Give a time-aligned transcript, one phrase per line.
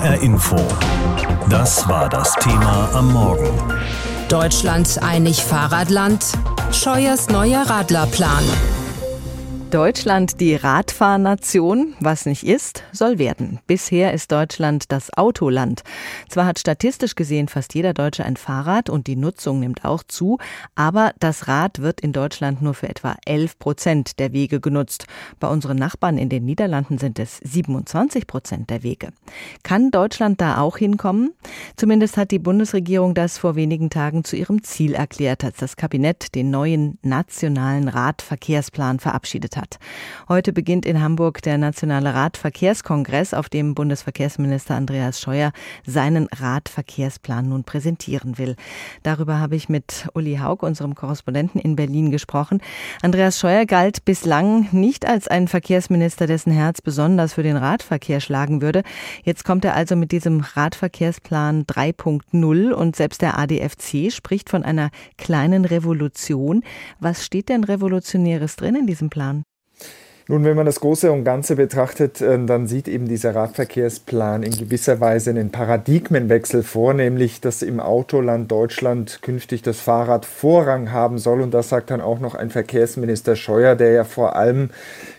[0.00, 0.56] HR Info.
[1.50, 3.50] Das war das Thema am Morgen.
[4.30, 6.24] Deutschland einig Fahrradland.
[6.72, 8.44] Scheuers neuer Radlerplan.
[9.70, 13.60] Deutschland die Radfahrnation, was nicht ist, soll werden.
[13.68, 15.82] Bisher ist Deutschland das Autoland.
[16.28, 20.38] Zwar hat statistisch gesehen fast jeder Deutsche ein Fahrrad und die Nutzung nimmt auch zu,
[20.74, 25.06] aber das Rad wird in Deutschland nur für etwa 11 Prozent der Wege genutzt.
[25.38, 29.10] Bei unseren Nachbarn in den Niederlanden sind es 27 Prozent der Wege.
[29.62, 31.32] Kann Deutschland da auch hinkommen?
[31.76, 36.34] Zumindest hat die Bundesregierung das vor wenigen Tagen zu ihrem Ziel erklärt, als das Kabinett
[36.34, 39.78] den neuen nationalen Radverkehrsplan verabschiedet hat hat.
[40.28, 45.52] Heute beginnt in Hamburg der Nationale Radverkehrskongress, auf dem Bundesverkehrsminister Andreas Scheuer
[45.86, 48.56] seinen Radverkehrsplan nun präsentieren will.
[49.02, 52.60] Darüber habe ich mit Uli Haug, unserem Korrespondenten in Berlin, gesprochen.
[53.02, 58.62] Andreas Scheuer galt bislang nicht als ein Verkehrsminister, dessen Herz besonders für den Radverkehr schlagen
[58.62, 58.82] würde.
[59.22, 64.90] Jetzt kommt er also mit diesem Radverkehrsplan 3.0 und selbst der ADFC spricht von einer
[65.18, 66.62] kleinen Revolution.
[66.98, 69.44] Was steht denn Revolutionäres drin in diesem Plan?
[70.30, 74.56] Nun, wenn man das Große und Ganze betrachtet, äh, dann sieht eben dieser Radverkehrsplan in
[74.56, 81.18] gewisser Weise einen Paradigmenwechsel vor, nämlich dass im Autoland Deutschland künftig das Fahrrad Vorrang haben
[81.18, 81.40] soll.
[81.40, 84.70] Und das sagt dann auch noch ein Verkehrsminister Scheuer, der ja vor allem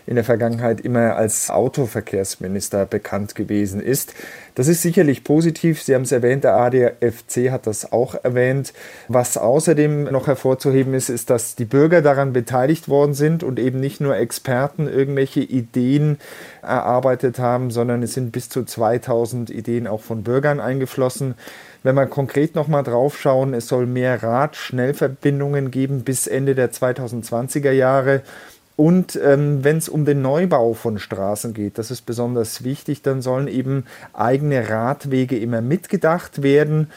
[0.06, 4.14] in der Vergangenheit immer als Autoverkehrsminister bekannt gewesen ist.
[4.54, 5.82] Das ist sicherlich positiv.
[5.82, 8.74] Sie haben es erwähnt, der ADFC hat das auch erwähnt.
[9.08, 13.80] Was außerdem noch hervorzuheben ist, ist, dass die Bürger daran beteiligt worden sind und eben
[13.80, 16.18] nicht nur Experten irgendwelche Ideen
[16.60, 21.34] erarbeitet haben, sondern es sind bis zu 2000 Ideen auch von Bürgern eingeflossen.
[21.82, 27.72] Wenn wir konkret nochmal drauf schauen, es soll mehr Radschnellverbindungen geben bis Ende der 2020er
[27.72, 28.22] Jahre.
[28.76, 33.20] Und ähm, wenn es um den Neubau von Straßen geht, das ist besonders wichtig, dann
[33.20, 36.88] sollen eben eigene Radwege immer mitgedacht werden.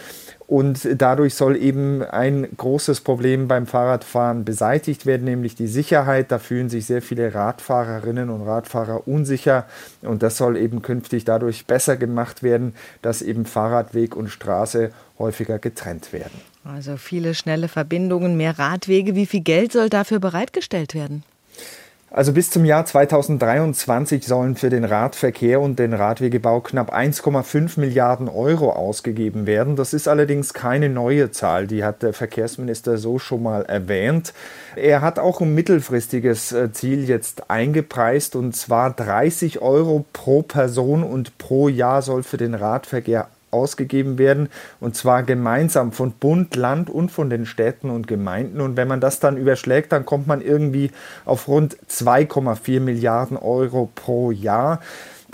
[0.47, 6.31] Und dadurch soll eben ein großes Problem beim Fahrradfahren beseitigt werden, nämlich die Sicherheit.
[6.31, 9.65] Da fühlen sich sehr viele Radfahrerinnen und Radfahrer unsicher.
[10.01, 15.57] Und das soll eben künftig dadurch besser gemacht werden, dass eben Fahrradweg und Straße häufiger
[15.57, 16.39] getrennt werden.
[16.63, 19.15] Also viele schnelle Verbindungen, mehr Radwege.
[19.15, 21.23] Wie viel Geld soll dafür bereitgestellt werden?
[22.15, 28.29] Also bis zum Jahr 2023 sollen für den Radverkehr und den Radwegebau knapp 1,5 Milliarden
[28.29, 29.75] Euro ausgegeben werden.
[29.75, 34.33] Das ist allerdings keine neue Zahl, die hat der Verkehrsminister so schon mal erwähnt.
[34.77, 41.03] Er hat auch ein mittelfristiges äh, Ziel jetzt eingepreist und zwar 30 Euro pro Person
[41.03, 44.49] und pro Jahr soll für den Radverkehr ausgegeben werden
[44.79, 48.61] und zwar gemeinsam von Bund, Land und von den Städten und Gemeinden.
[48.61, 50.91] Und wenn man das dann überschlägt, dann kommt man irgendwie
[51.25, 54.81] auf rund 2,4 Milliarden Euro pro Jahr.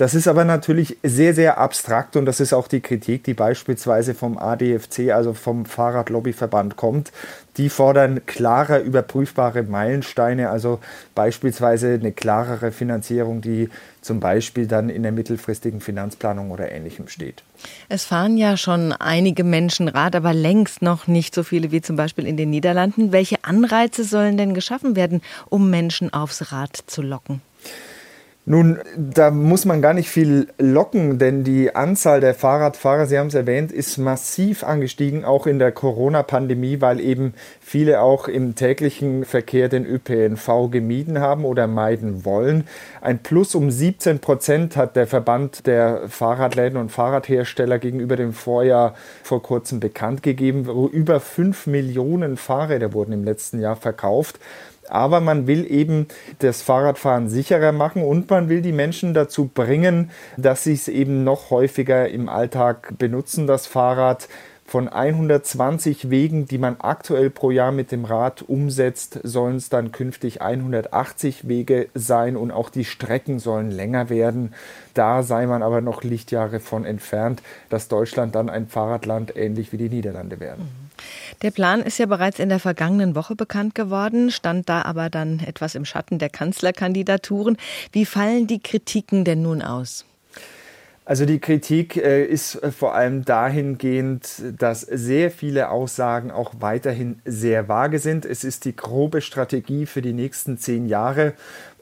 [0.02, 4.16] Das ist aber natürlich sehr, sehr abstrakt und das ist auch die Kritik, die beispielsweise
[4.16, 7.12] vom ADFC, also vom Fahrradlobbyverband kommt.
[7.58, 10.80] Die fordern klare, überprüfbare Meilensteine, also
[11.14, 13.70] beispielsweise eine klarere Finanzierung, die
[14.02, 17.44] zum Beispiel dann in der mittelfristigen Finanzplanung oder ähnlichem steht.
[17.88, 21.96] Es fahren ja schon einige Menschen Rad, aber längst noch nicht so viele wie zum
[21.96, 23.12] Beispiel in den Niederlanden.
[23.12, 27.42] Welche Anreize sollen denn geschaffen werden, um Menschen aufs Rad zu locken?
[28.44, 33.28] Nun, da muss man gar nicht viel locken, denn die Anzahl der Fahrradfahrer, Sie haben
[33.28, 39.26] es erwähnt, ist massiv angestiegen, auch in der Corona-Pandemie, weil eben viele auch im täglichen
[39.26, 42.64] Verkehr den ÖPNV gemieden haben oder meiden wollen.
[43.00, 48.96] Ein Plus um 17 Prozent hat der Verband der Fahrradläden und Fahrradhersteller gegenüber dem Vorjahr
[49.22, 50.66] vor kurzem bekannt gegeben.
[50.92, 54.40] Über 5 Millionen Fahrräder wurden im letzten Jahr verkauft
[54.90, 56.08] aber man will eben
[56.40, 61.24] das Fahrradfahren sicherer machen und man will die Menschen dazu bringen, dass sie es eben
[61.24, 64.28] noch häufiger im Alltag benutzen, das Fahrrad.
[64.72, 69.92] Von 120 Wegen, die man aktuell pro Jahr mit dem Rad umsetzt, sollen es dann
[69.92, 74.54] künftig 180 Wege sein und auch die Strecken sollen länger werden.
[74.94, 79.78] Da sei man aber noch Lichtjahre von entfernt, dass Deutschland dann ein Fahrradland ähnlich wie
[79.78, 80.70] die Niederlande werden.
[81.42, 85.42] Der Plan ist ja bereits in der vergangenen Woche bekannt geworden, stand da aber dann
[85.42, 87.58] etwas im Schatten der Kanzlerkandidaturen.
[87.92, 90.06] Wie fallen die Kritiken denn nun aus?
[91.12, 97.20] Also die Kritik äh, ist äh, vor allem dahingehend, dass sehr viele Aussagen auch weiterhin
[97.26, 98.24] sehr vage sind.
[98.24, 101.34] Es ist die grobe Strategie für die nächsten zehn Jahre,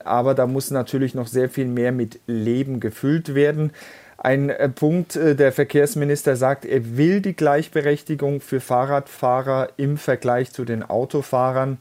[0.03, 3.69] aber da muss natürlich noch sehr viel mehr mit Leben gefüllt werden.
[4.17, 10.53] Ein äh, Punkt, äh, der Verkehrsminister sagt, er will die Gleichberechtigung für Fahrradfahrer im Vergleich
[10.53, 11.77] zu den Autofahrern.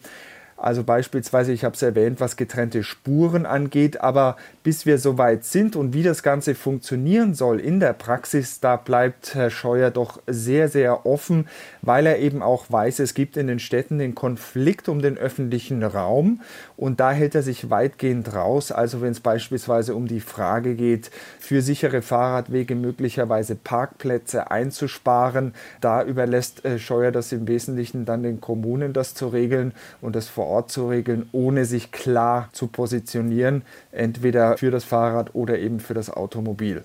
[0.59, 4.37] Also beispielsweise, ich habe es erwähnt, was getrennte Spuren angeht, aber
[4.69, 8.77] bis wir so weit sind und wie das Ganze funktionieren soll in der Praxis, da
[8.77, 11.49] bleibt Herr Scheuer doch sehr, sehr offen,
[11.81, 15.83] weil er eben auch weiß, es gibt in den Städten den Konflikt um den öffentlichen
[15.83, 16.43] Raum
[16.77, 18.71] und da hält er sich weitgehend raus.
[18.71, 26.03] Also wenn es beispielsweise um die Frage geht, für sichere Fahrradwege möglicherweise Parkplätze einzusparen, da
[26.05, 29.73] überlässt äh, Scheuer das im Wesentlichen dann den Kommunen, das zu regeln
[30.03, 33.63] und das vor Ort zu regeln, ohne sich klar zu positionieren,
[33.93, 36.85] entweder für das Fahrrad oder eben für das Automobil.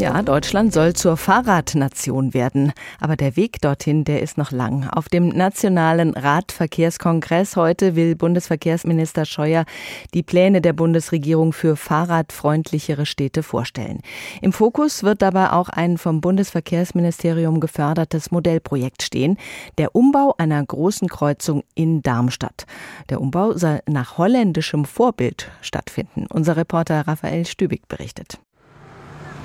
[0.00, 2.72] Ja, Deutschland soll zur Fahrradnation werden.
[3.00, 4.88] Aber der Weg dorthin, der ist noch lang.
[4.88, 9.66] Auf dem Nationalen Radverkehrskongress heute will Bundesverkehrsminister Scheuer
[10.14, 14.00] die Pläne der Bundesregierung für fahrradfreundlichere Städte vorstellen.
[14.40, 19.36] Im Fokus wird dabei auch ein vom Bundesverkehrsministerium gefördertes Modellprojekt stehen,
[19.76, 22.64] der Umbau einer großen Kreuzung in Darmstadt.
[23.10, 26.24] Der Umbau soll nach holländischem Vorbild stattfinden.
[26.32, 28.40] Unser Reporter Raphael Stübig berichtet.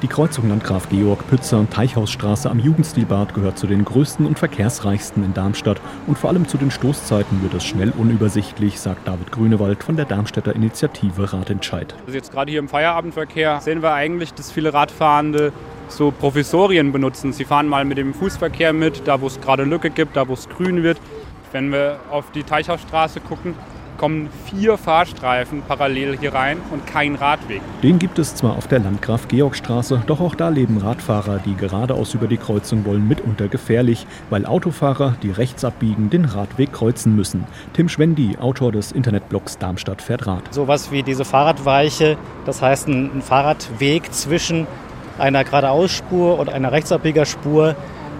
[0.01, 5.33] Die Kreuzung Landgraf Georg Pützer Teichhausstraße am Jugendstilbad gehört zu den größten und verkehrsreichsten in
[5.33, 5.80] Darmstadt.
[6.06, 10.03] Und vor allem zu den Stoßzeiten wird es schnell unübersichtlich, sagt David Grünewald von der
[10.03, 11.95] Darmstädter Initiative Radentscheid.
[12.06, 15.53] Also jetzt gerade hier im Feierabendverkehr sehen wir eigentlich, dass viele Radfahrende
[15.88, 17.31] so Provisorien benutzen.
[17.31, 20.33] Sie fahren mal mit dem Fußverkehr mit, da wo es gerade Lücke gibt, da wo
[20.33, 21.00] es grün wird.
[21.53, 23.56] Wenn wir auf die Teichhausstraße gucken,
[23.97, 27.62] kommen vier Fahrstreifen parallel hier rein und kein Radweg.
[27.83, 32.27] Den gibt es zwar auf der Landgraf-Georg-Straße, doch auch da leben Radfahrer, die geradeaus über
[32.27, 37.45] die Kreuzung wollen, mitunter gefährlich, weil Autofahrer, die rechts abbiegen, den Radweg kreuzen müssen.
[37.74, 40.53] Tim Schwendi, Autor des Internetblogs Darmstadt fährt Rad.
[40.53, 44.68] Sowas wie diese Fahrradweiche, das heißt ein Fahrradweg zwischen
[45.18, 47.75] einer Geradeausspur und einer Rechtsabbiegerspur,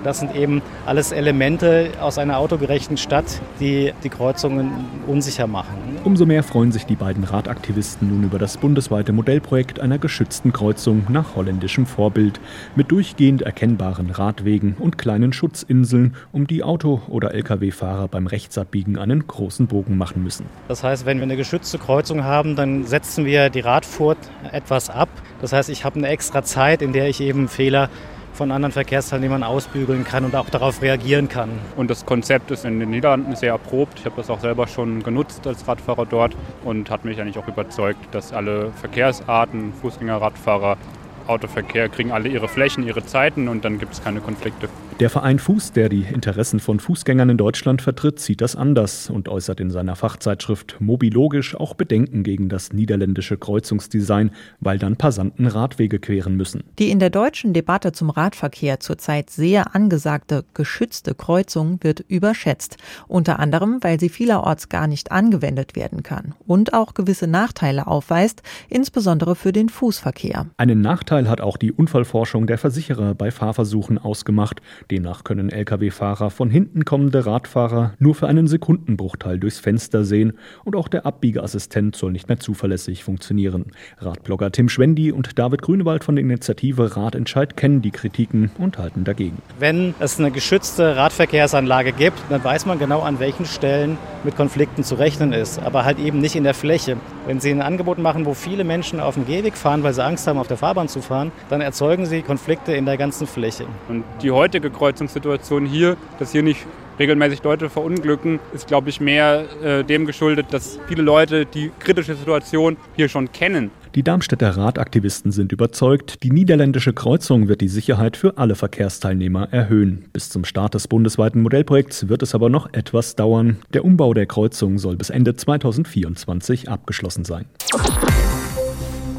[0.06, 3.26] das sind eben alles Elemente aus einer autogerechten Stadt,
[3.60, 4.72] die die Kreuzungen
[5.08, 5.76] unsicher machen.
[6.04, 11.08] Umso mehr freuen sich die beiden Radaktivisten nun über das bundesweite Modellprojekt einer geschützten Kreuzung
[11.10, 12.40] nach holländischem Vorbild
[12.76, 19.26] mit durchgehend erkennbaren Radwegen und kleinen Schutzinseln, um die Auto- oder Lkw-Fahrer beim Rechtsabbiegen einen
[19.26, 20.46] großen Bogen machen müssen.
[20.68, 24.20] Das heißt, wenn wir eine geschützte Kreuzung haben, dann setzen wir die Radfurt
[24.52, 25.10] etwas ab.
[25.42, 27.90] Das heißt, ich habe eine extra Zeit, in der ich eben Fehler
[28.36, 31.50] von anderen Verkehrsteilnehmern ausbügeln kann und auch darauf reagieren kann.
[31.78, 34.00] Und das Konzept ist in den Niederlanden sehr erprobt.
[34.00, 37.48] Ich habe das auch selber schon genutzt als Radfahrer dort und hat mich eigentlich auch
[37.48, 40.78] überzeugt, dass alle Verkehrsarten, Fußgänger, Radfahrer,
[41.28, 44.70] Autoverkehr kriegen alle ihre Flächen, ihre Zeiten und dann gibt es keine Konflikte.
[45.02, 49.28] Der Verein Fuß, der die Interessen von Fußgängern in Deutschland vertritt, sieht das anders und
[49.28, 54.32] äußert in seiner Fachzeitschrift Mobilogisch auch Bedenken gegen das niederländische Kreuzungsdesign,
[54.62, 56.64] weil dann Passanten Radwege queren müssen.
[56.80, 62.78] Die in der deutschen Debatte zum Radverkehr zurzeit sehr angesagte geschützte Kreuzung wird überschätzt,
[63.10, 68.44] unter anderem, weil sie vielerorts gar nicht angewendet werden kann und auch gewisse Nachteile aufweist,
[68.70, 70.46] insbesondere für den Fußverkehr.
[70.56, 74.62] Einen Nachteil hat auch die Unfallforschung der Versicherer bei Fahrversuchen ausgemacht.
[74.92, 80.34] Demnach können Lkw-Fahrer von hinten kommende Radfahrer nur für einen Sekundenbruchteil durchs Fenster sehen
[80.66, 83.68] und auch der Abbiegeassistent soll nicht mehr zuverlässig funktionieren.
[83.98, 89.06] Radblogger Tim Schwendi und David Grünewald von der Initiative Radentscheid kennen die Kritiken und halten
[89.06, 89.38] dagegen.
[89.58, 94.84] Wenn es eine geschützte Radverkehrsanlage gibt, dann weiß man genau, an welchen Stellen mit Konflikten
[94.84, 96.98] zu rechnen ist, aber halt eben nicht in der Fläche.
[97.26, 100.28] Wenn Sie ein Angebot machen, wo viele Menschen auf dem Gehweg fahren, weil sie Angst
[100.28, 103.66] haben, auf der Fahrbahn zu fahren, dann erzeugen Sie Konflikte in der ganzen Fläche.
[103.88, 106.66] Und die heutige Kreuzungssituation hier, dass hier nicht
[107.00, 112.16] regelmäßig Leute verunglücken, ist, glaube ich, mehr äh, dem geschuldet, dass viele Leute die kritische
[112.16, 113.72] Situation hier schon kennen.
[113.96, 120.04] Die Darmstädter Radaktivisten sind überzeugt, die niederländische Kreuzung wird die Sicherheit für alle Verkehrsteilnehmer erhöhen.
[120.12, 123.56] Bis zum Start des bundesweiten Modellprojekts wird es aber noch etwas dauern.
[123.74, 127.46] Der Umbau der Kreuzung soll bis Ende 2024 abgeschlossen sein.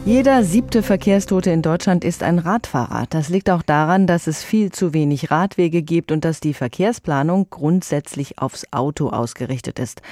[0.06, 3.06] Jeder siebte Verkehrstote in Deutschland ist ein Radfahrer.
[3.10, 7.48] Das liegt auch daran, dass es viel zu wenig Radwege gibt und dass die Verkehrsplanung
[7.50, 10.02] grundsätzlich aufs Auto ausgerichtet ist.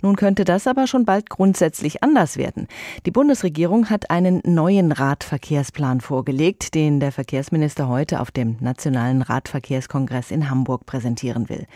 [0.00, 2.66] Nun könnte das aber schon bald grundsätzlich anders werden.
[3.04, 10.30] Die Bundesregierung hat einen neuen Radverkehrsplan vorgelegt, den der Verkehrsminister heute auf dem Nationalen Radverkehrskongress
[10.30, 11.66] in Hamburg präsentieren will.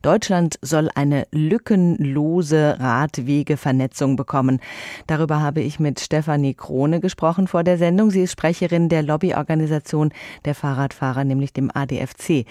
[0.00, 4.60] Deutschland soll eine lückenlose Radwegevernetzung bekommen.
[5.06, 8.10] Darüber habe ich mit Stefanie Krone gesprochen gesprochen vor der Sendung.
[8.10, 10.12] Sie ist Sprecherin der Lobbyorganisation
[10.44, 12.46] der Fahrradfahrer, nämlich dem ADFC.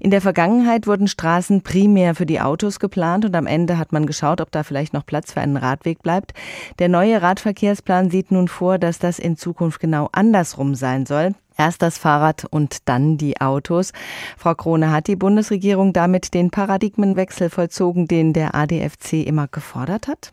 [0.00, 4.04] In der Vergangenheit wurden Straßen primär für die Autos geplant und am Ende hat man
[4.04, 6.34] geschaut, ob da vielleicht noch Platz für einen Radweg bleibt.
[6.78, 11.32] Der neue Radverkehrsplan sieht nun vor, dass das in Zukunft genau andersrum sein soll.
[11.56, 13.92] Erst das Fahrrad und dann die Autos.
[14.36, 20.32] Frau Krone, hat die Bundesregierung damit den Paradigmenwechsel vollzogen, den der ADFC immer gefordert hat?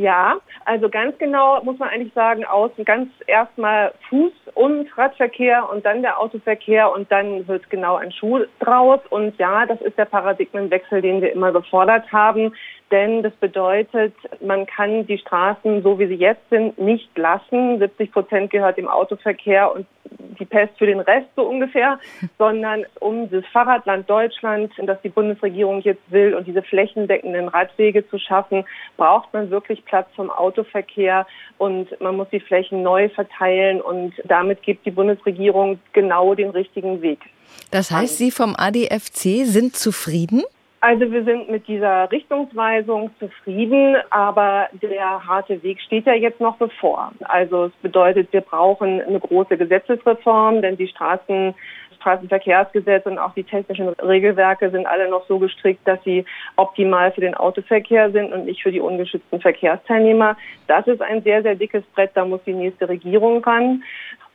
[0.00, 5.84] Ja, also ganz genau muss man eigentlich sagen, außen ganz erstmal Fuß- und Radverkehr und
[5.84, 9.00] dann der Autoverkehr und dann wird genau ein Schuh draus.
[9.10, 12.54] Und ja, das ist der Paradigmenwechsel, den wir immer gefordert haben
[12.90, 17.78] denn das bedeutet, man kann die Straßen, so wie sie jetzt sind, nicht lassen.
[17.78, 19.86] 70 Prozent gehört dem Autoverkehr und
[20.38, 21.98] die Pest für den Rest so ungefähr,
[22.38, 28.18] sondern um das Fahrradland Deutschland, das die Bundesregierung jetzt will und diese flächendeckenden Radwege zu
[28.18, 28.64] schaffen,
[28.96, 31.26] braucht man wirklich Platz vom Autoverkehr
[31.58, 37.02] und man muss die Flächen neu verteilen und damit gibt die Bundesregierung genau den richtigen
[37.02, 37.20] Weg.
[37.70, 40.42] Das heißt, Sie vom ADFC sind zufrieden?
[40.82, 46.56] Also wir sind mit dieser Richtungsweisung zufrieden, aber der harte Weg steht ja jetzt noch
[46.56, 47.12] bevor.
[47.20, 51.54] Also es bedeutet, wir brauchen eine große Gesetzesreform, denn die Straßen
[52.00, 56.24] Straßenverkehrsgesetz und auch die technischen Regelwerke sind alle noch so gestrickt, dass sie
[56.56, 60.36] optimal für den Autoverkehr sind und nicht für die ungeschützten Verkehrsteilnehmer.
[60.66, 63.82] Das ist ein sehr, sehr dickes Brett, da muss die nächste Regierung ran.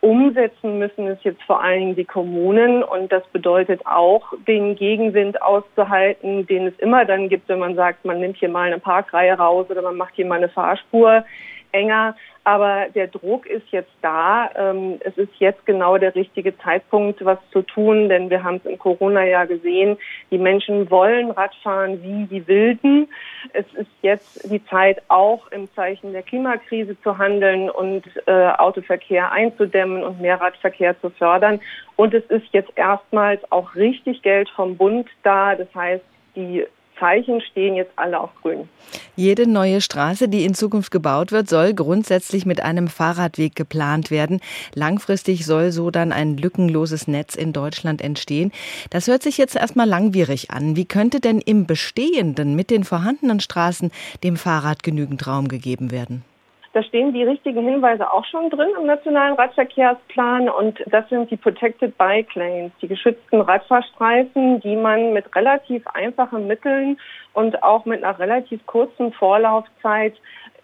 [0.00, 5.40] Umsetzen müssen es jetzt vor allen Dingen die Kommunen und das bedeutet auch, den Gegenwind
[5.42, 9.34] auszuhalten, den es immer dann gibt, wenn man sagt, man nimmt hier mal eine Parkreihe
[9.34, 11.24] raus oder man macht hier mal eine Fahrspur
[11.72, 12.14] enger.
[12.46, 14.48] Aber der Druck ist jetzt da.
[14.54, 18.70] Ähm, es ist jetzt genau der richtige Zeitpunkt, was zu tun, denn wir haben es
[18.70, 19.96] im Corona-Jahr gesehen.
[20.30, 23.08] Die Menschen wollen Radfahren wie die Wilden.
[23.52, 29.32] Es ist jetzt die Zeit, auch im Zeichen der Klimakrise zu handeln und äh, Autoverkehr
[29.32, 31.58] einzudämmen und mehr Radverkehr zu fördern.
[31.96, 35.56] Und es ist jetzt erstmals auch richtig Geld vom Bund da.
[35.56, 36.04] Das heißt,
[36.36, 36.64] die
[36.98, 38.68] Zeichen stehen jetzt alle auf grün.
[39.16, 44.40] Jede neue Straße, die in Zukunft gebaut wird, soll grundsätzlich mit einem Fahrradweg geplant werden.
[44.74, 48.52] Langfristig soll so dann ein lückenloses Netz in Deutschland entstehen.
[48.90, 50.76] Das hört sich jetzt erstmal langwierig an.
[50.76, 53.90] Wie könnte denn im Bestehenden mit den vorhandenen Straßen
[54.22, 56.24] dem Fahrrad genügend Raum gegeben werden?
[56.76, 61.38] Da stehen die richtigen Hinweise auch schon drin im nationalen Radverkehrsplan und das sind die
[61.38, 66.98] Protected Bike Lanes, die geschützten Radfahrstreifen, die man mit relativ einfachen Mitteln
[67.32, 70.16] und auch mit einer relativ kurzen Vorlaufzeit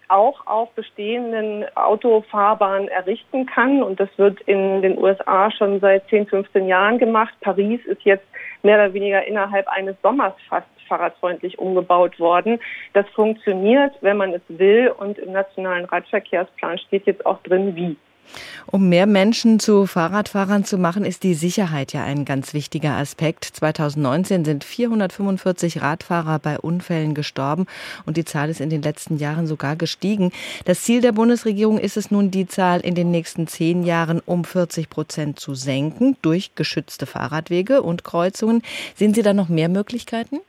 [0.07, 3.81] auch auf bestehenden Autofahrbahnen errichten kann.
[3.81, 7.33] Und das wird in den USA schon seit 10, 15 Jahren gemacht.
[7.41, 8.27] Paris ist jetzt
[8.61, 12.59] mehr oder weniger innerhalb eines Sommers fast fahrradfreundlich umgebaut worden.
[12.93, 17.97] Das funktioniert, wenn man es will und im nationalen Radverkehrsplan steht jetzt auch drin, wie.
[18.65, 23.45] Um mehr Menschen zu Fahrradfahrern zu machen, ist die Sicherheit ja ein ganz wichtiger Aspekt.
[23.45, 27.67] 2019 sind 445 Radfahrer bei Unfällen gestorben
[28.05, 30.31] und die Zahl ist in den letzten Jahren sogar gestiegen.
[30.65, 34.45] Das Ziel der Bundesregierung ist es nun, die Zahl in den nächsten zehn Jahren um
[34.45, 38.63] 40 Prozent zu senken durch geschützte Fahrradwege und Kreuzungen.
[38.95, 40.39] Sehen Sie da noch mehr Möglichkeiten?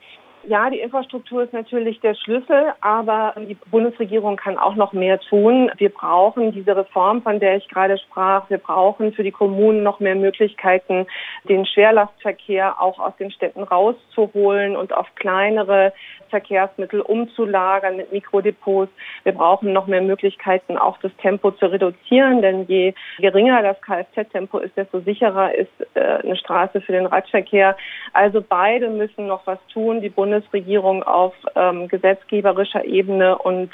[0.47, 5.71] Ja, die Infrastruktur ist natürlich der Schlüssel, aber die Bundesregierung kann auch noch mehr tun.
[5.79, 8.51] Wir brauchen diese Reform, von der ich gerade sprach.
[8.51, 11.07] Wir brauchen für die Kommunen noch mehr Möglichkeiten,
[11.49, 15.95] den Schwerlastverkehr auch aus den Städten rauszuholen und auf kleinere
[16.35, 18.91] Verkehrsmittel umzulagern mit Mikrodepots.
[19.23, 24.59] Wir brauchen noch mehr Möglichkeiten, auch das Tempo zu reduzieren, denn je geringer das Kfz-Tempo
[24.59, 27.77] ist, desto sicherer ist äh, eine Straße für den Radverkehr.
[28.13, 30.01] Also beide müssen noch was tun.
[30.01, 33.71] Die Bundes Bundesregierung auf ähm, gesetzgeberischer Ebene und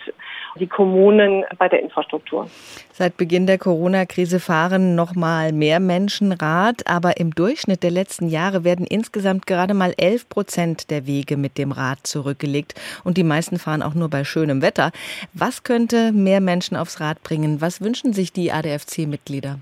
[0.59, 2.47] die Kommunen bei der Infrastruktur.
[2.93, 8.29] Seit Beginn der Corona-Krise fahren noch mal mehr Menschen Rad, aber im Durchschnitt der letzten
[8.29, 12.75] Jahre werden insgesamt gerade mal 11 Prozent der Wege mit dem Rad zurückgelegt
[13.05, 14.91] und die meisten fahren auch nur bei schönem Wetter.
[15.33, 17.61] Was könnte mehr Menschen aufs Rad bringen?
[17.61, 19.61] Was wünschen sich die ADFC-Mitglieder?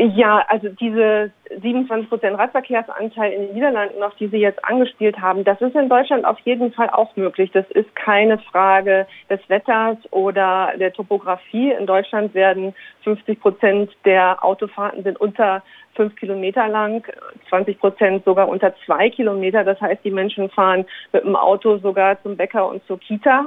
[0.00, 5.44] Ja, also diese 27 Prozent Radverkehrsanteil in den Niederlanden, auf die Sie jetzt angespielt haben,
[5.44, 7.50] das ist in Deutschland auf jeden Fall auch möglich.
[7.52, 11.72] Das ist keine Frage des Wetters oder der Topografie.
[11.72, 12.74] In Deutschland werden
[13.04, 15.62] 50 Prozent der Autofahrten sind unter
[15.98, 17.04] fünf Kilometer lang,
[17.48, 19.64] 20 Prozent sogar unter zwei Kilometer.
[19.64, 23.46] Das heißt, die Menschen fahren mit dem Auto sogar zum Bäcker und zur Kita.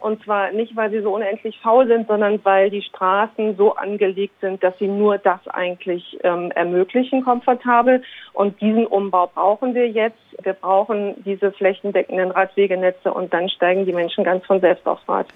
[0.00, 4.34] Und zwar nicht, weil sie so unendlich faul sind, sondern weil die Straßen so angelegt
[4.40, 8.02] sind, dass sie nur das eigentlich ähm, ermöglichen, komfortabel.
[8.32, 10.16] Und diesen Umbau brauchen wir jetzt.
[10.42, 15.26] Wir brauchen diese flächendeckenden Radwegenetze und dann steigen die Menschen ganz von selbst aufs Rad.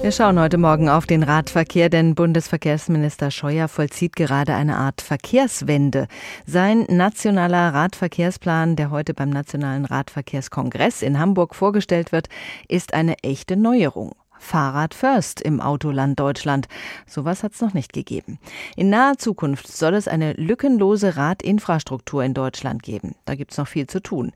[0.00, 6.06] Wir schauen heute Morgen auf den Radverkehr, denn Bundesverkehrsminister Scheuer vollzieht gerade eine Art Verkehrswende.
[6.46, 12.28] Sein nationaler Radverkehrsplan, der heute beim Nationalen Radverkehrskongress in Hamburg vorgestellt wird,
[12.68, 14.12] ist eine echte Neuerung.
[14.38, 16.68] Fahrrad First im Autoland Deutschland.
[17.06, 18.38] Sowas hat es noch nicht gegeben.
[18.76, 23.14] In naher Zukunft soll es eine lückenlose Radinfrastruktur in Deutschland geben.
[23.24, 24.32] Da gibt es noch viel zu tun.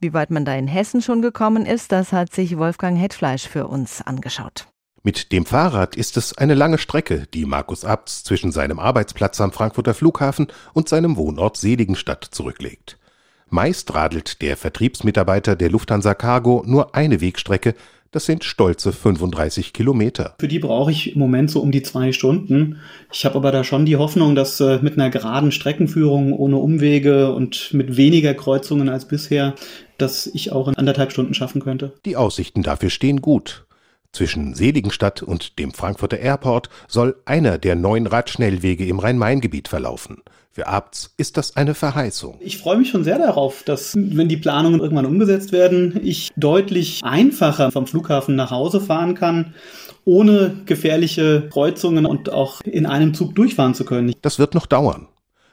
[0.00, 3.66] Wie weit man da in Hessen schon gekommen ist, das hat sich Wolfgang Hetfleisch für
[3.66, 4.66] uns angeschaut.
[5.06, 9.52] Mit dem Fahrrad ist es eine lange Strecke, die Markus Abts zwischen seinem Arbeitsplatz am
[9.52, 12.98] Frankfurter Flughafen und seinem Wohnort Seligenstadt zurücklegt.
[13.48, 17.76] Meist radelt der Vertriebsmitarbeiter der Lufthansa Cargo nur eine Wegstrecke,
[18.16, 20.36] das sind stolze 35 Kilometer.
[20.40, 22.78] Für die brauche ich im Moment so um die zwei Stunden.
[23.12, 27.34] Ich habe aber da schon die Hoffnung, dass äh, mit einer geraden Streckenführung ohne Umwege
[27.34, 29.54] und mit weniger Kreuzungen als bisher,
[29.98, 31.92] dass ich auch in anderthalb Stunden schaffen könnte.
[32.06, 33.65] Die Aussichten dafür stehen gut.
[34.16, 40.22] Zwischen Seligenstadt und dem Frankfurter Airport soll einer der neun Radschnellwege im Rhein-Main-Gebiet verlaufen.
[40.50, 42.38] Für Abts ist das eine Verheißung.
[42.40, 47.02] Ich freue mich schon sehr darauf, dass, wenn die Planungen irgendwann umgesetzt werden, ich deutlich
[47.04, 49.52] einfacher vom Flughafen nach Hause fahren kann,
[50.06, 54.14] ohne gefährliche Kreuzungen und auch in einem Zug durchfahren zu können.
[54.22, 55.08] Das wird noch dauern.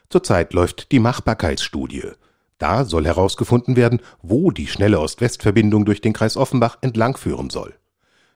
[0.09, 2.11] Zurzeit läuft die Machbarkeitsstudie.
[2.59, 7.73] Da soll herausgefunden werden, wo die schnelle Ost-West-Verbindung durch den Kreis Offenbach entlangführen soll.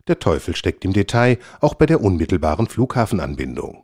[0.07, 3.83] Der Teufel steckt im Detail, auch bei der unmittelbaren Flughafenanbindung.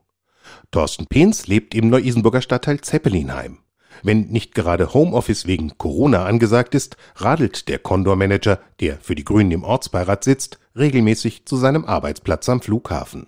[0.71, 3.59] Thorsten Pehns lebt im Neu-Isenburger Stadtteil Zeppelinheim.
[4.01, 9.51] Wenn nicht gerade Homeoffice wegen Corona angesagt ist, radelt der Condor-Manager, der für die Grünen
[9.51, 13.27] im Ortsbeirat sitzt, regelmäßig zu seinem Arbeitsplatz am Flughafen.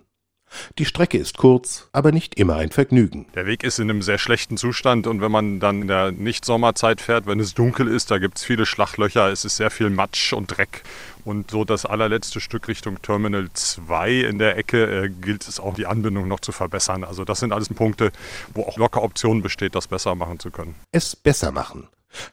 [0.77, 3.27] Die Strecke ist kurz, aber nicht immer ein Vergnügen.
[3.35, 7.01] Der Weg ist in einem sehr schlechten Zustand und wenn man dann in der Nicht-Sommerzeit
[7.01, 10.33] fährt, wenn es dunkel ist, da gibt es viele Schlachlöcher, es ist sehr viel Matsch
[10.33, 10.83] und Dreck.
[11.23, 15.73] Und so das allerletzte Stück Richtung Terminal 2 in der Ecke äh, gilt es auch,
[15.73, 17.03] die Anbindung noch zu verbessern.
[17.03, 18.11] Also das sind alles Punkte,
[18.53, 20.75] wo auch locker Optionen besteht, das besser machen zu können.
[20.91, 21.87] Es besser machen.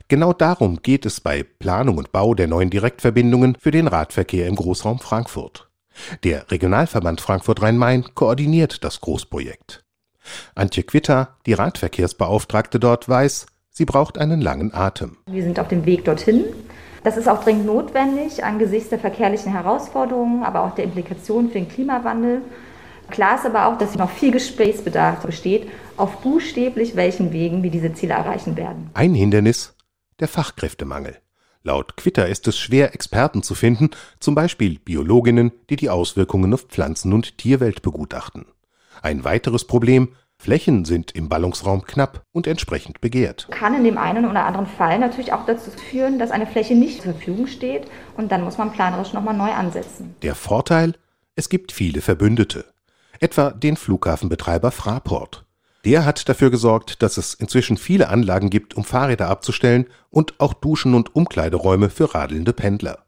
[0.07, 4.55] Genau darum geht es bei Planung und Bau der neuen Direktverbindungen für den Radverkehr im
[4.55, 5.67] Großraum Frankfurt.
[6.23, 9.83] Der Regionalverband Frankfurt-Rhein-Main koordiniert das Großprojekt.
[10.55, 15.17] Antje Quitter, die Radverkehrsbeauftragte dort, weiß, sie braucht einen langen Atem.
[15.27, 16.45] Wir sind auf dem Weg dorthin.
[17.03, 21.67] Das ist auch dringend notwendig angesichts der verkehrlichen Herausforderungen, aber auch der Implikationen für den
[21.67, 22.41] Klimawandel.
[23.09, 27.93] Klar ist aber auch, dass noch viel Gesprächsbedarf besteht, auf buchstäblich welchen Wegen wir diese
[27.93, 28.89] Ziele erreichen werden.
[28.93, 29.75] Ein Hindernis,
[30.19, 31.17] der Fachkräftemangel.
[31.65, 36.63] Laut Quitter ist es schwer, Experten zu finden, zum Beispiel Biologinnen, die die Auswirkungen auf
[36.63, 38.45] Pflanzen- und Tierwelt begutachten.
[39.01, 43.47] Ein weiteres Problem, Flächen sind im Ballungsraum knapp und entsprechend begehrt.
[43.49, 47.01] Kann in dem einen oder anderen Fall natürlich auch dazu führen, dass eine Fläche nicht
[47.01, 47.83] zur Verfügung steht
[48.17, 50.15] und dann muss man planerisch nochmal neu ansetzen.
[50.21, 50.95] Der Vorteil?
[51.35, 52.65] Es gibt viele Verbündete.
[53.21, 55.45] Etwa den Flughafenbetreiber Fraport.
[55.85, 60.53] Der hat dafür gesorgt, dass es inzwischen viele Anlagen gibt, um Fahrräder abzustellen und auch
[60.53, 63.05] Duschen und Umkleideräume für radelnde Pendler.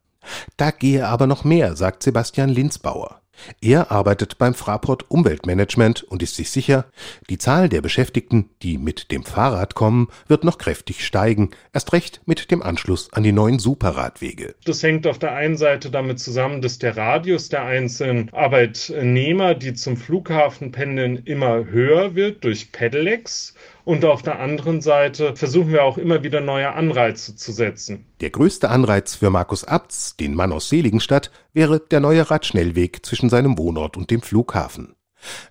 [0.58, 3.22] Da gehe aber noch mehr, sagt Sebastian Linzbauer.
[3.62, 6.86] Er arbeitet beim Fraport Umweltmanagement und ist sich sicher,
[7.30, 12.21] die Zahl der Beschäftigten, die mit dem Fahrrad kommen, wird noch kräftig steigen, erst recht
[12.26, 14.56] mit dem Anschluss an die neuen Superradwege.
[14.65, 19.74] Das hängt auf der einen Seite damit zusammen, dass der Radius der einzelnen Arbeitnehmer, die
[19.74, 23.54] zum Flughafen pendeln, immer höher wird durch Pedelecs
[23.86, 28.06] und auf der anderen Seite versuchen wir auch immer wieder neue Anreize zu setzen.
[28.19, 33.30] Der größte Anreiz für Markus Abts, den Mann aus Seligenstadt, wäre der neue Radschnellweg zwischen
[33.30, 34.95] seinem Wohnort und dem Flughafen.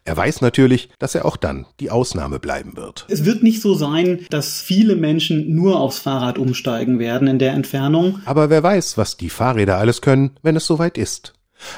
[0.05, 3.07] Er weiß natürlich, dass er auch dann die Ausnahme bleiben wird.
[3.09, 7.53] Es wird nicht so sein, dass viele Menschen nur aufs Fahrrad umsteigen werden in der
[7.53, 8.21] Entfernung.
[8.25, 11.35] Aber wer weiß, was die Fahrräder alles können, wenn es soweit ist.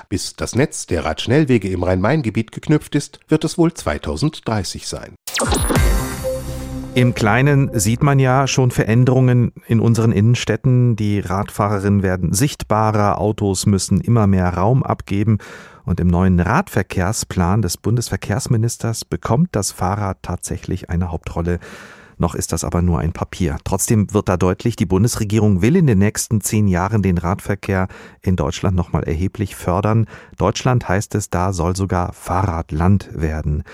[0.08, 5.14] Bis das Netz der Radschnellwege im Rhein-Main-Gebiet geknüpft ist, wird es wohl 2030 sein.
[6.96, 10.96] Im Kleinen sieht man ja schon Veränderungen in unseren Innenstädten.
[10.96, 15.36] Die Radfahrerinnen werden sichtbarer, Autos müssen immer mehr Raum abgeben.
[15.84, 21.58] Und im neuen Radverkehrsplan des Bundesverkehrsministers bekommt das Fahrrad tatsächlich eine Hauptrolle.
[22.16, 23.58] Noch ist das aber nur ein Papier.
[23.64, 27.88] Trotzdem wird da deutlich, die Bundesregierung will in den nächsten zehn Jahren den Radverkehr
[28.22, 30.06] in Deutschland nochmal erheblich fördern.
[30.38, 33.64] Deutschland heißt es, da soll sogar Fahrradland werden.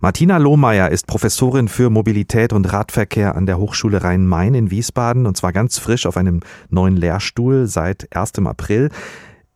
[0.00, 5.36] Martina Lohmeier ist Professorin für Mobilität und Radverkehr an der Hochschule Rhein-Main in Wiesbaden und
[5.36, 6.38] zwar ganz frisch auf einem
[6.70, 8.38] neuen Lehrstuhl seit 1.
[8.46, 8.90] April.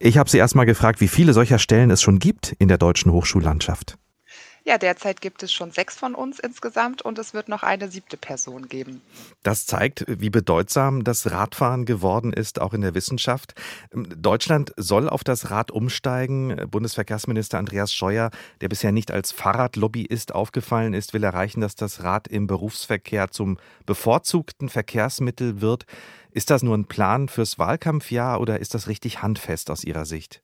[0.01, 2.79] Ich habe sie erst mal gefragt, wie viele solcher Stellen es schon gibt in der
[2.79, 3.99] deutschen Hochschullandschaft.
[4.65, 8.17] Ja, derzeit gibt es schon sechs von uns insgesamt und es wird noch eine siebte
[8.17, 9.03] Person geben.
[9.43, 13.55] Das zeigt, wie bedeutsam das Radfahren geworden ist, auch in der Wissenschaft.
[13.93, 16.69] Deutschland soll auf das Rad umsteigen.
[16.71, 22.29] Bundesverkehrsminister Andreas Scheuer, der bisher nicht als Fahrradlobbyist aufgefallen ist, will erreichen, dass das Rad
[22.29, 25.87] im Berufsverkehr zum bevorzugten Verkehrsmittel wird.
[26.31, 30.41] Ist das nur ein Plan fürs Wahlkampfjahr oder ist das richtig handfest aus Ihrer Sicht?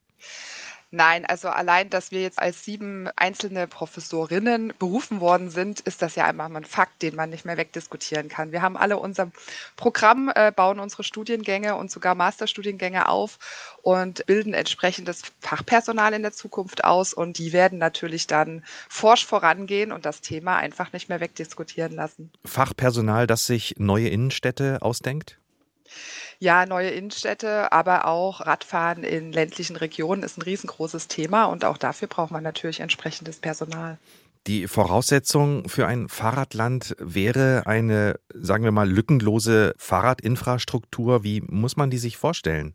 [0.91, 6.15] Nein, also allein, dass wir jetzt als sieben einzelne Professorinnen berufen worden sind, ist das
[6.15, 8.53] ja einmal ein Fakt, den man nicht mehr wegdiskutieren kann.
[8.53, 9.31] Wir haben alle unser
[9.77, 13.39] Programm, äh, bauen unsere Studiengänge und sogar Masterstudiengänge auf
[13.83, 19.93] und bilden entsprechendes Fachpersonal in der Zukunft aus und die werden natürlich dann forsch vorangehen
[19.93, 22.33] und das Thema einfach nicht mehr wegdiskutieren lassen.
[22.47, 25.39] Fachpersonal, das sich neue Innenstädte ausdenkt?
[26.39, 31.79] Ja, neue Innenstädte, aber auch Radfahren in ländlichen Regionen ist ein riesengroßes Thema und auch
[31.79, 33.99] dafür braucht man natürlich entsprechendes Personal.
[34.47, 41.23] Die Voraussetzung für ein Fahrradland wäre eine, sagen wir mal, lückenlose Fahrradinfrastruktur.
[41.23, 42.75] Wie muss man die sich vorstellen?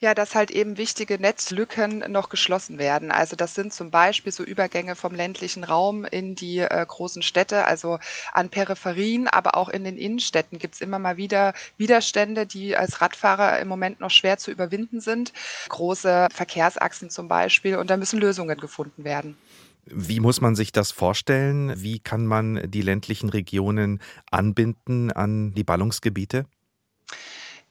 [0.00, 3.10] Ja, dass halt eben wichtige Netzlücken noch geschlossen werden.
[3.10, 7.64] Also das sind zum Beispiel so Übergänge vom ländlichen Raum in die äh, großen Städte,
[7.64, 7.98] also
[8.32, 13.00] an Peripherien, aber auch in den Innenstädten gibt es immer mal wieder Widerstände, die als
[13.00, 15.32] Radfahrer im Moment noch schwer zu überwinden sind.
[15.68, 19.36] Große Verkehrsachsen zum Beispiel und da müssen Lösungen gefunden werden.
[19.84, 21.74] Wie muss man sich das vorstellen?
[21.82, 26.46] Wie kann man die ländlichen Regionen anbinden an die Ballungsgebiete?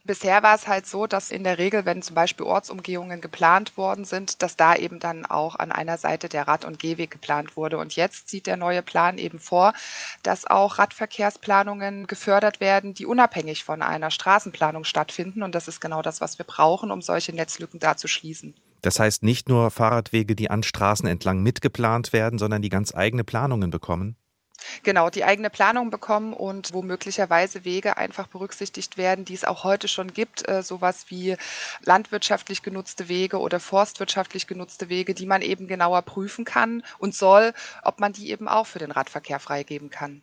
[0.07, 4.05] Bisher war es halt so, dass in der Regel, wenn zum Beispiel Ortsumgehungen geplant worden
[4.05, 7.77] sind, dass da eben dann auch an einer Seite der Rad- und Gehweg geplant wurde.
[7.77, 9.73] Und jetzt sieht der neue Plan eben vor,
[10.23, 15.43] dass auch Radverkehrsplanungen gefördert werden, die unabhängig von einer Straßenplanung stattfinden.
[15.43, 18.53] Und das ist genau das, was wir brauchen, um solche Netzlücken da zu schließen.
[18.81, 23.25] Das heißt nicht nur Fahrradwege, die an Straßen entlang mitgeplant werden, sondern die ganz eigene
[23.25, 24.15] Planungen bekommen?
[24.83, 29.63] Genau, die eigene Planung bekommen und wo möglicherweise Wege einfach berücksichtigt werden, die es auch
[29.63, 31.35] heute schon gibt, äh, sowas wie
[31.83, 37.53] landwirtschaftlich genutzte Wege oder forstwirtschaftlich genutzte Wege, die man eben genauer prüfen kann und soll,
[37.83, 40.21] ob man die eben auch für den Radverkehr freigeben kann.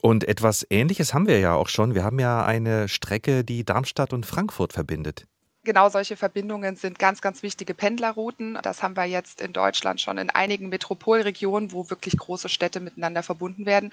[0.00, 1.94] Und etwas Ähnliches haben wir ja auch schon.
[1.94, 5.26] Wir haben ja eine Strecke, die Darmstadt und Frankfurt verbindet.
[5.62, 8.58] Genau solche Verbindungen sind ganz, ganz wichtige Pendlerrouten.
[8.62, 13.22] Das haben wir jetzt in Deutschland schon in einigen Metropolregionen, wo wirklich große Städte miteinander
[13.22, 13.92] verbunden werden.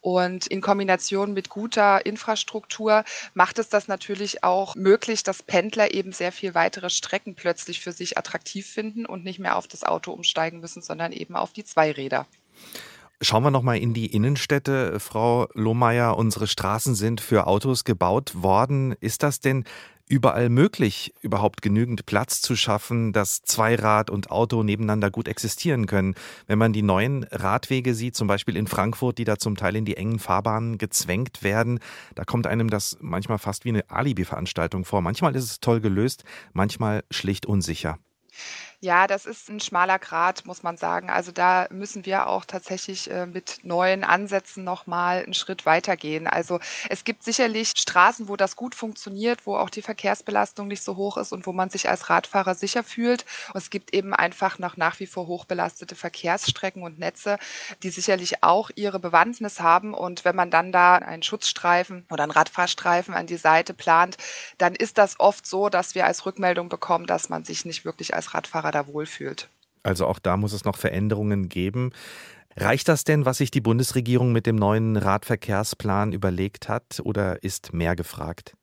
[0.00, 6.12] Und in Kombination mit guter Infrastruktur macht es das natürlich auch möglich, dass Pendler eben
[6.12, 10.12] sehr viel weitere Strecken plötzlich für sich attraktiv finden und nicht mehr auf das Auto
[10.12, 12.26] umsteigen müssen, sondern eben auf die Zweiräder.
[13.24, 16.18] Schauen wir nochmal in die Innenstädte, Frau Lohmeier.
[16.18, 18.96] Unsere Straßen sind für Autos gebaut worden.
[18.98, 19.62] Ist das denn
[20.08, 26.16] überall möglich, überhaupt genügend Platz zu schaffen, dass Zweirad und Auto nebeneinander gut existieren können.
[26.48, 29.84] Wenn man die neuen Radwege sieht, zum Beispiel in Frankfurt, die da zum Teil in
[29.84, 31.78] die engen Fahrbahnen gezwängt werden,
[32.16, 35.00] da kommt einem das manchmal fast wie eine Alibi-Veranstaltung vor.
[35.00, 38.00] Manchmal ist es toll gelöst, manchmal schlicht unsicher.
[38.84, 41.08] Ja, das ist ein schmaler Grat, muss man sagen.
[41.08, 46.26] Also da müssen wir auch tatsächlich äh, mit neuen Ansätzen nochmal einen Schritt weitergehen.
[46.26, 50.96] Also es gibt sicherlich Straßen, wo das gut funktioniert, wo auch die Verkehrsbelastung nicht so
[50.96, 53.24] hoch ist und wo man sich als Radfahrer sicher fühlt.
[53.54, 57.38] Und es gibt eben einfach noch nach wie vor hochbelastete Verkehrsstrecken und Netze,
[57.84, 59.94] die sicherlich auch ihre Bewandtnis haben.
[59.94, 64.16] Und wenn man dann da einen Schutzstreifen oder einen Radfahrstreifen an die Seite plant,
[64.58, 68.14] dann ist das oft so, dass wir als Rückmeldung bekommen, dass man sich nicht wirklich
[68.14, 69.48] als Radfahrer da wohlfühlt.
[69.82, 71.92] Also auch da muss es noch Veränderungen geben.
[72.56, 77.72] Reicht das denn, was sich die Bundesregierung mit dem neuen Radverkehrsplan überlegt hat, oder ist
[77.72, 78.54] mehr gefragt?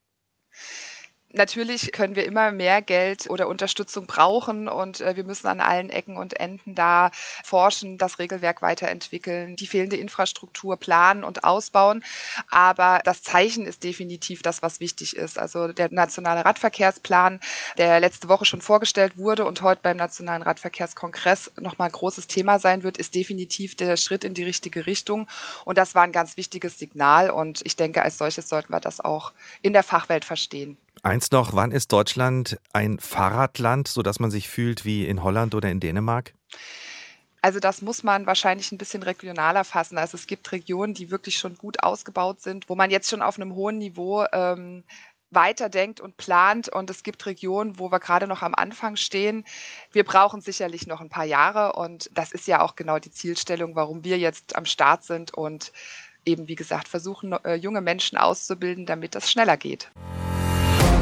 [1.31, 5.91] Natürlich können wir immer mehr Geld oder Unterstützung brauchen und äh, wir müssen an allen
[5.91, 7.11] Ecken und Enden da
[7.43, 12.03] forschen, das Regelwerk weiterentwickeln, die fehlende Infrastruktur planen und ausbauen.
[12.49, 15.37] Aber das Zeichen ist definitiv das, was wichtig ist.
[15.37, 17.39] Also der nationale Radverkehrsplan,
[17.77, 22.57] der letzte Woche schon vorgestellt wurde und heute beim Nationalen Radverkehrskongress nochmal ein großes Thema
[22.57, 25.27] sein wird, ist definitiv der Schritt in die richtige Richtung.
[25.63, 28.99] Und das war ein ganz wichtiges Signal und ich denke, als solches sollten wir das
[28.99, 30.75] auch in der Fachwelt verstehen.
[31.01, 35.69] Eins noch, wann ist Deutschland ein Fahrradland, sodass man sich fühlt wie in Holland oder
[35.69, 36.33] in Dänemark?
[37.41, 39.97] Also das muss man wahrscheinlich ein bisschen regionaler fassen.
[39.97, 43.37] Also es gibt Regionen, die wirklich schon gut ausgebaut sind, wo man jetzt schon auf
[43.37, 44.83] einem hohen Niveau ähm,
[45.31, 46.67] weiterdenkt und plant.
[46.67, 49.45] Und es gibt Regionen, wo wir gerade noch am Anfang stehen.
[49.93, 51.73] Wir brauchen sicherlich noch ein paar Jahre.
[51.73, 55.71] Und das ist ja auch genau die Zielstellung, warum wir jetzt am Start sind und
[56.25, 59.89] eben, wie gesagt, versuchen, äh, junge Menschen auszubilden, damit das schneller geht.